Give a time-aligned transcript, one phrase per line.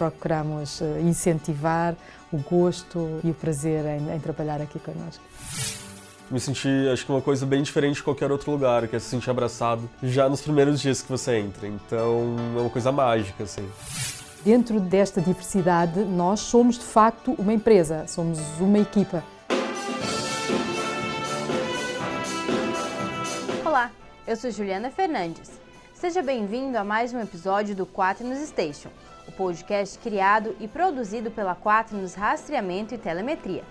[0.00, 1.94] procuramos eh, incentivar
[2.32, 5.22] o gosto e o prazer em, em trabalhar aqui connosco
[6.30, 9.06] me senti, acho que uma coisa bem diferente de qualquer outro lugar, que é se
[9.06, 11.66] sentir abraçado já nos primeiros dias que você entra.
[11.66, 13.68] Então é uma coisa mágica, assim.
[14.44, 19.24] Dentro desta diversidade, nós somos de facto uma empresa, somos uma equipa.
[23.64, 23.90] Olá,
[24.24, 25.50] eu sou Juliana Fernandes.
[25.92, 28.88] Seja bem-vindo a mais um episódio do Quaternos Station,
[29.26, 33.64] o podcast criado e produzido pela Quaternos Rastreamento e Telemetria.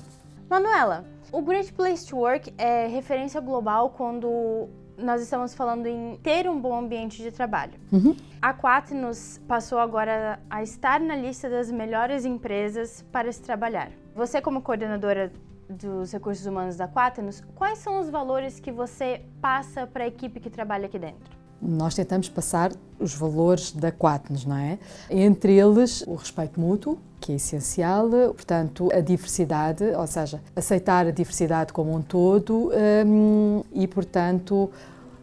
[0.50, 4.68] Manuela, o Great Place to Work é referência global quando
[4.98, 7.74] nós estamos falando em ter um bom ambiente de trabalho.
[7.92, 8.16] Uhum.
[8.42, 13.92] A Quaternos passou agora a estar na lista das melhores empresas para se trabalhar.
[14.12, 15.32] Você, como coordenadora
[15.72, 20.38] dos recursos humanos da Quaternos, quais são os valores que você passa para a equipe
[20.40, 21.42] que trabalha aqui dentro?
[21.60, 24.78] Nós tentamos passar os valores da Quaternos, não é?
[25.08, 31.12] Entre eles, o respeito mútuo, que é essencial, portanto, a diversidade, ou seja, aceitar a
[31.12, 32.72] diversidade como um todo
[33.06, 34.68] hum, e, portanto,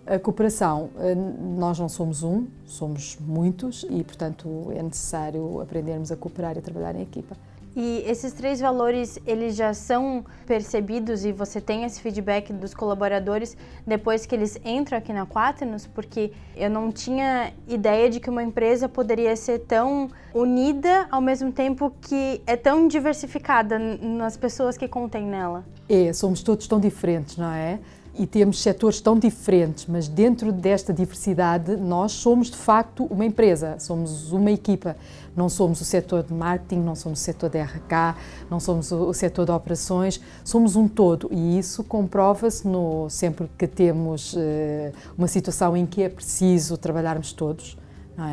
[0.07, 0.89] a cooperação.
[0.97, 6.59] Hum, nós não somos um, somos muitos e, portanto, é necessário aprendermos a cooperar e
[6.59, 7.35] a trabalhar em equipa.
[7.75, 13.55] E esses três valores, eles já são percebidos e você tem esse feedback dos colaboradores
[13.85, 15.85] depois que eles entram aqui na Quaternos?
[15.85, 21.51] Porque eu não tinha ideia de que uma empresa poderia ser tão unida ao mesmo
[21.51, 25.63] tempo que é tão diversificada nas pessoas que contém nela.
[25.87, 27.79] É, somos todos tão diferentes, não é?
[28.19, 33.77] e temos setores tão diferentes, mas dentro desta diversidade nós somos de facto uma empresa,
[33.79, 34.97] somos uma equipa.
[35.39, 38.17] Não somos o setor de marketing, não somos o setor de RH,
[38.51, 42.67] não somos o setor de operações, somos um todo e isso comprova-se
[43.09, 44.37] sempre que temos uh,
[45.17, 47.77] uma situação em que é preciso trabalharmos todos.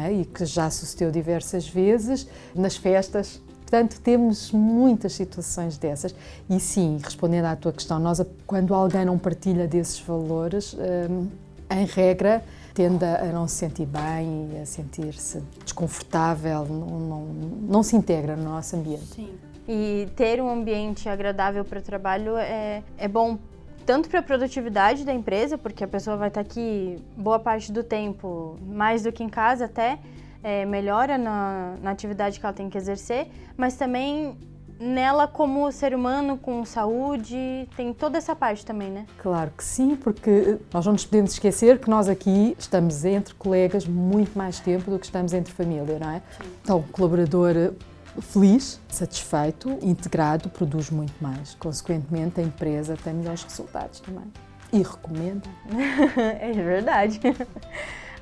[0.05, 0.13] É?
[0.13, 6.15] E que já sucedeu diversas vezes nas festas, Portanto, temos muitas situações dessas.
[6.49, 11.27] E sim, respondendo à tua questão, nós, quando alguém não partilha desses valores, hum,
[11.69, 12.45] em regra,
[12.77, 18.37] tende a não se sentir bem e a sentir-se desconfortável, não, não, não se integra
[18.37, 19.07] no nosso ambiente.
[19.07, 19.31] Sim.
[19.67, 23.39] E ter um ambiente agradável para o trabalho é, é bom
[23.87, 27.83] tanto para a produtividade da empresa, porque a pessoa vai estar aqui boa parte do
[27.83, 29.99] tempo, mais do que em casa até,
[30.43, 34.37] é, melhora na, na atividade que ela tem que exercer, mas também
[34.79, 39.07] nela como ser humano, com saúde, tem toda essa parte também, né?
[39.19, 43.87] Claro que sim, porque nós não nos podemos esquecer que nós aqui estamos entre colegas
[43.87, 46.23] muito mais tempo do que estamos entre família, não é?
[46.41, 46.51] Sim.
[46.63, 47.73] Então, colaborador
[48.21, 51.55] feliz, satisfeito, integrado, produz muito mais.
[51.55, 54.25] Consequentemente, a empresa tem melhores resultados também.
[54.73, 55.49] E recomenda.
[56.41, 57.21] é verdade.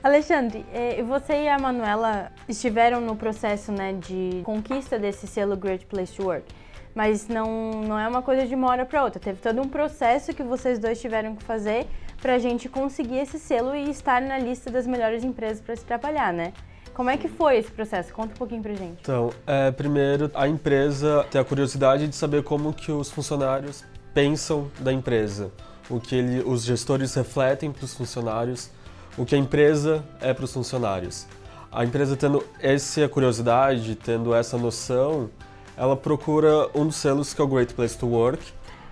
[0.05, 5.87] Alexandre, eh, você e a Manuela estiveram no processo né, de conquista desse selo Great
[5.87, 6.45] Place to Work,
[6.95, 9.19] mas não, não é uma coisa de uma hora para outra.
[9.19, 11.87] Teve todo um processo que vocês dois tiveram que fazer
[12.21, 15.87] para a gente conseguir esse selo e estar na lista das melhores empresas para se
[15.87, 16.53] trabalhar, né?
[16.93, 18.13] Como é que foi esse processo?
[18.13, 18.99] Conta um pouquinho pra gente.
[19.01, 24.71] Então, é, primeiro, a empresa tem a curiosidade de saber como que os funcionários pensam
[24.81, 25.51] da empresa,
[25.89, 28.71] o que ele, os gestores refletem para os funcionários,
[29.17, 31.27] o que a empresa é para os funcionários.
[31.71, 35.31] A empresa tendo essa curiosidade, tendo essa noção,
[35.77, 38.43] ela procura um dos selos que é o Great Place to Work,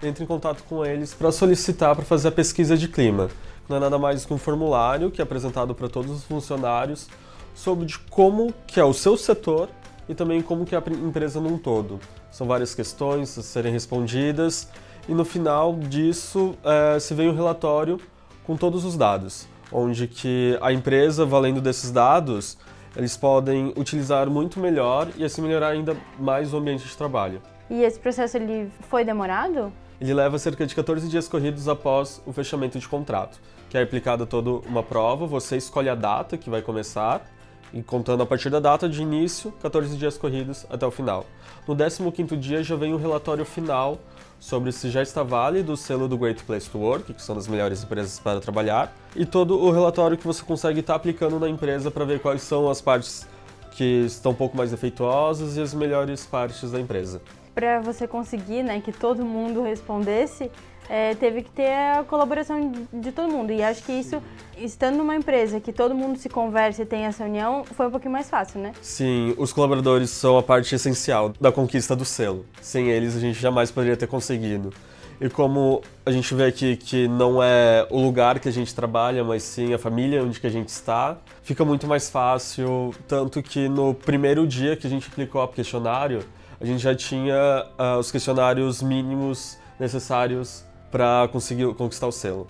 [0.03, 3.29] entra em contato com eles para solicitar para fazer a pesquisa de clima.
[3.69, 7.09] Não é nada mais que um formulário que é apresentado para todos os funcionários
[7.55, 9.69] sobre de como que é o seu setor
[10.09, 12.01] e também como que é a empresa num todo.
[12.31, 14.69] São várias questões a serem respondidas
[15.09, 18.01] e no final disso é, se vem um relatório
[18.45, 22.59] com todos os dados onde que a empresa, valendo desses dados,
[22.97, 27.41] eles podem utilizar muito melhor e assim melhorar ainda mais o ambiente de trabalho.
[27.71, 29.73] E esse processo ele foi demorado?
[30.03, 33.41] ele leva cerca de 14 dias corridos após o fechamento de contrato,
[33.71, 37.25] que é aplicada toda uma prova, você escolhe a data que vai começar
[37.73, 41.25] e contando a partir da data de início, 14 dias corridos até o final.
[41.69, 44.01] No 15º dia já vem o relatório final
[44.43, 47.47] sobre se já está válido o selo do Great Place to Work, que são das
[47.47, 51.93] melhores empresas para trabalhar, e todo o relatório que você consegue estar aplicando na empresa
[51.93, 53.25] para ver quais são as partes
[53.71, 57.23] que estão um pouco mais defeituosas e as melhores partes da empresa.
[57.55, 60.51] Para você conseguir né, que todo mundo respondesse,
[60.93, 63.51] é, teve que ter a colaboração de, de, todo mundo.
[63.51, 64.23] E acho que isso,
[64.59, 68.13] estando numa empresa que todo mundo se conversa e tem essa união, foi um pouquinho
[68.13, 68.75] mais fácil, né?
[68.83, 72.45] Sim, os colaboradores são a parte essencial da conquista do selo.
[72.61, 74.71] Sem eles, a gente jamais poderia ter conseguido.
[75.19, 79.25] E como a gente vê aqui que não é o lugar que a gente trabalha,
[79.25, 82.95] mas sim a família onde que a gente está, fica muito mais fácil.
[83.09, 86.23] Tanto que no primeiro dia que a gente aplicou o questionário,
[86.61, 92.47] a gente já tinha uh, os questionários mínimos necessários para conseguir conquistar o selo.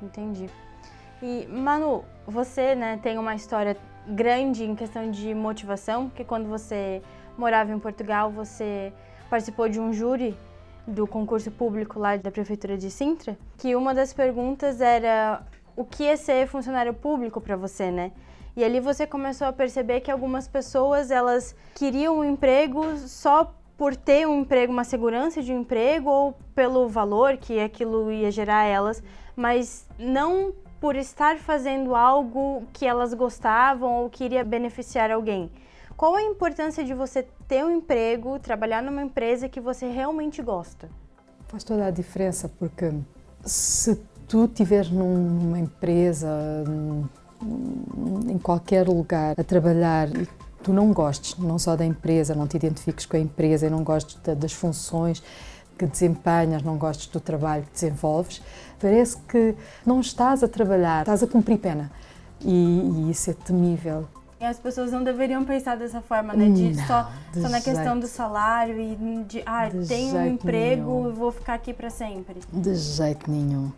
[0.00, 0.48] Entendi.
[1.20, 3.76] E Manu, você, né, tem uma história
[4.06, 7.02] grande em questão de motivação, que quando você
[7.36, 8.92] morava em Portugal, você
[9.28, 10.36] participou de um júri
[10.86, 15.42] do concurso público lá da prefeitura de Sintra, que uma das perguntas era
[15.76, 18.12] o que é ser funcionário público para você, né?
[18.56, 23.96] E ali você começou a perceber que algumas pessoas elas queriam um emprego só por
[23.96, 28.60] ter um emprego, uma segurança de um emprego ou pelo valor que aquilo ia gerar
[28.60, 29.02] a elas,
[29.34, 35.50] mas não por estar fazendo algo que elas gostavam ou que iria beneficiar alguém.
[35.96, 40.88] Qual a importância de você ter um emprego, trabalhar numa empresa que você realmente gosta?
[41.48, 42.94] Faz toda a diferença, porque
[43.44, 43.96] se
[44.28, 46.28] tu estiveres numa empresa,
[48.30, 50.28] em qualquer lugar, a trabalhar e
[50.62, 53.82] tu não gostes, não só da empresa, não te identifiques com a empresa e não
[53.82, 55.22] gostes das funções
[55.78, 58.40] que desempenhas, não gostes do trabalho que desenvolves,
[58.80, 59.54] parece que
[59.84, 61.90] não estás a trabalhar, estás a cumprir pena.
[62.40, 64.06] E, e isso é temível.
[64.40, 66.48] As pessoas não deveriam pensar dessa forma, né?
[66.50, 71.12] De não, só, só na questão do salário e de, ah, de tenho um emprego
[71.12, 72.40] vou ficar aqui para sempre.
[72.52, 73.70] De jeito nenhum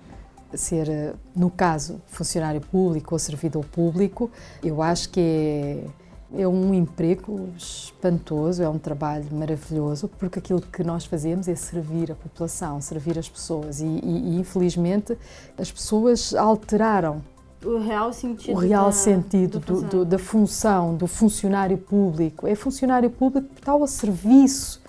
[0.56, 4.30] ser, no caso, funcionário público ou servidor público,
[4.62, 5.84] eu acho que é
[6.32, 12.10] é um emprego espantoso, é um trabalho maravilhoso, porque aquilo que nós fazemos é servir
[12.10, 13.80] a população, servir as pessoas.
[13.80, 15.16] E, e, e infelizmente,
[15.58, 17.22] as pessoas alteraram
[17.64, 22.46] o real sentido, o real da, sentido do, do, da função do funcionário público.
[22.46, 24.82] É funcionário público que está ao serviço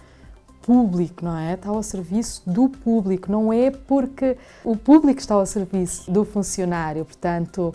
[0.62, 1.54] público, não é?
[1.54, 7.06] Está ao serviço do público, não é porque o público está ao serviço do funcionário.
[7.06, 7.74] Portanto,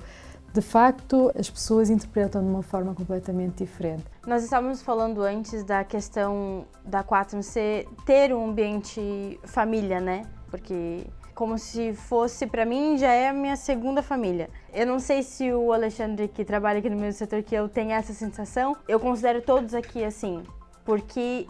[0.53, 4.05] de facto, as pessoas interpretam de uma forma completamente diferente.
[4.27, 10.23] Nós estávamos falando antes da questão da 4C ter um ambiente família, né?
[10.51, 14.51] Porque como se fosse para mim já é a minha segunda família.
[14.75, 17.93] Eu não sei se o Alexandre que trabalha aqui no mesmo setor que eu tem
[17.93, 18.77] essa sensação.
[18.89, 20.43] Eu considero todos aqui assim,
[20.85, 21.47] porque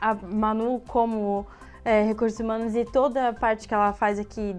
[0.00, 1.44] a Manu como
[1.84, 4.54] é, recursos humanos e toda a parte que ela faz aqui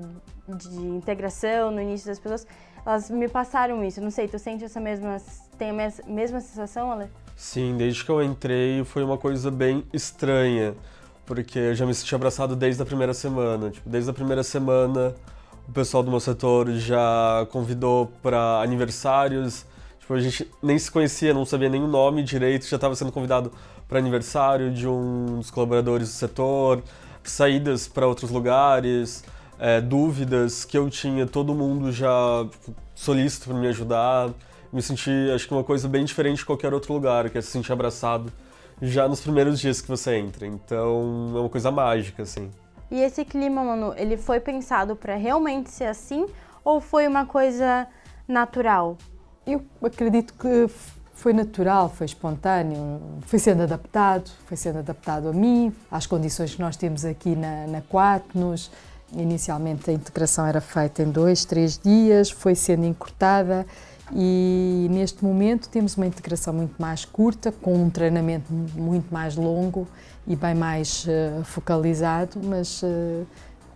[0.48, 2.48] de integração no início das pessoas
[2.86, 4.02] elas me passaram isso.
[4.02, 5.18] Não sei, tu sente essa mesma.
[5.58, 5.74] tem a
[6.08, 7.08] mesma sensação, Ale?
[7.36, 10.74] Sim, desde que eu entrei foi uma coisa bem estranha.
[11.26, 13.70] Porque eu já me senti abraçado desde a primeira semana.
[13.70, 15.14] Tipo, desde a primeira semana,
[15.68, 19.66] o pessoal do meu setor já convidou para aniversários.
[20.10, 23.52] Tipo, a gente nem se conhecia, não sabia o nome direito, já estava sendo convidado
[23.88, 26.82] para aniversário de um dos colaboradores do setor,
[27.24, 29.24] saídas para outros lugares
[29.60, 32.10] é, dúvidas que eu tinha, todo mundo já
[32.50, 34.32] tipo, solícito para me ajudar.
[34.74, 37.52] Me senti, acho que uma coisa bem diferente de qualquer outro lugar, que é se
[37.52, 38.34] sentir abraçado
[38.82, 40.48] já nos primeiros dias que você entra.
[40.48, 42.50] Então é uma coisa mágica, assim.
[42.90, 46.26] E esse clima, mano, ele foi pensado para realmente ser assim
[46.64, 47.88] ou foi uma coisa
[48.28, 48.98] natural?
[49.46, 50.68] Eu acredito que
[51.14, 56.62] foi natural, foi espontâneo, foi sendo adaptado, foi sendo adaptado a mim, às condições que
[56.62, 58.72] nós temos aqui na, na Quatnos,
[59.14, 63.66] Inicialmente a integração era feita em dois, três dias, foi sendo encurtada
[64.14, 69.88] e neste momento temos uma integração muito mais curta, com um treinamento muito mais longo
[70.28, 73.26] e bem mais uh, focalizado, mas uh,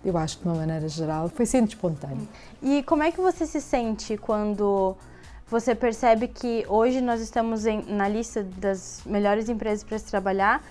[0.06, 2.28] eu acho que de uma maneira geral foi sendo espontâneo.
[2.62, 4.96] E como é que você se sente quando
[5.54, 10.64] você percebe que hoje nós estamos em, na lista das melhores empresas para se trabalhar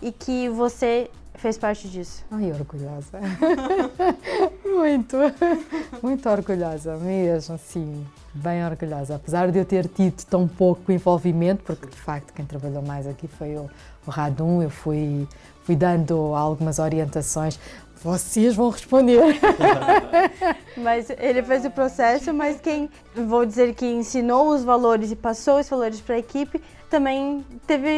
[0.00, 2.24] e que você fez parte disso?
[2.30, 3.20] Ai, orgulhosa.
[4.64, 5.18] muito,
[6.02, 9.16] muito orgulhosa mesmo, sim, bem orgulhosa.
[9.16, 13.28] Apesar de eu ter tido tão pouco envolvimento, porque de facto quem trabalhou mais aqui
[13.28, 13.68] foi o,
[14.06, 15.28] o Radum, eu fui,
[15.64, 17.60] fui dando algumas orientações.
[18.02, 19.38] Vocês vão responder.
[20.76, 25.60] mas ele fez o processo, mas quem, vou dizer que ensinou os valores e passou
[25.60, 27.88] os valores para a equipe, também teve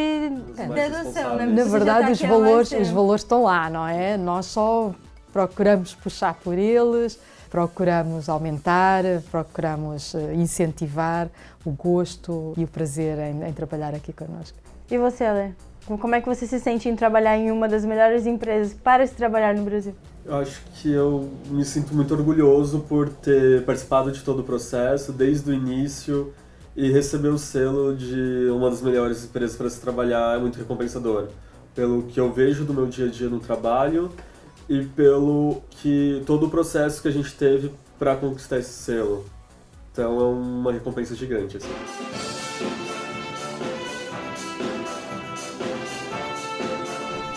[0.57, 0.67] é.
[0.67, 1.45] dedução, né?
[1.45, 4.17] Na verdade, os valores, os valores estão lá, não é?
[4.17, 4.93] Nós só
[5.31, 7.17] procuramos puxar por eles,
[7.49, 11.29] procuramos aumentar, procuramos eh, incentivar
[11.65, 14.57] o gosto e o prazer em, em trabalhar aqui connosco.
[14.91, 15.51] E você, Lê?
[15.85, 19.13] Como é que você se sente em trabalhar em uma das melhores empresas para se
[19.13, 19.93] trabalhar no Brasil?
[20.25, 25.11] Eu acho que eu me sinto muito orgulhoso por ter participado de todo o processo,
[25.11, 26.33] desde o início,
[26.75, 31.27] e receber o selo de uma das melhores empresas para se trabalhar é muito recompensador.
[31.75, 34.09] Pelo que eu vejo do meu dia a dia no trabalho
[34.69, 39.25] e pelo que todo o processo que a gente teve para conquistar esse selo.
[39.91, 41.57] Então é uma recompensa gigante.
[41.57, 42.42] Assim.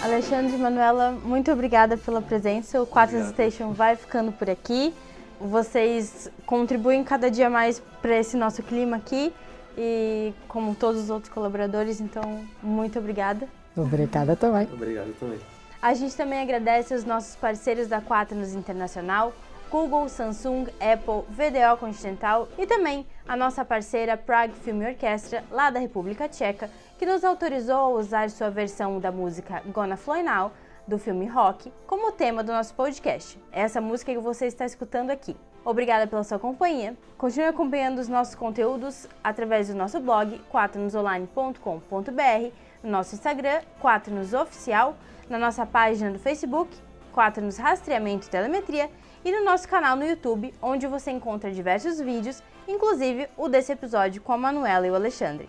[0.06, 2.80] Alexandre e Manuela, muito obrigada pela presença.
[2.80, 4.94] O Quatro Station vai ficando por aqui.
[5.40, 9.34] Vocês contribuem cada dia mais para esse nosso clima aqui
[9.76, 13.48] e como todos os outros colaboradores, então muito obrigada.
[13.76, 14.68] Obrigada também.
[14.72, 15.40] Obrigado também.
[15.82, 19.32] A gente também agradece os nossos parceiros da Quaternos Internacional,
[19.68, 25.80] Google, Samsung, Apple, VDO Continental e também a nossa parceira Prague Film Orchestra, lá da
[25.80, 30.52] República Tcheca, que nos autorizou a usar sua versão da música Gonna Fly Now,
[30.86, 33.38] do filme Rock, como tema do nosso podcast.
[33.52, 35.36] É essa música que você está escutando aqui.
[35.64, 36.96] Obrigada pela sua companhia.
[37.18, 44.96] Continue acompanhando os nossos conteúdos através do nosso blog, quaternosonline.com.br, no nosso Instagram, Quaternos Oficial,
[45.28, 46.70] na nossa página do Facebook,
[47.12, 48.88] Quaternos Rastreamento e Telemetria,
[49.24, 54.22] e no nosso canal no YouTube, onde você encontra diversos vídeos, inclusive o desse episódio
[54.22, 55.48] com a Manuela e o Alexandre.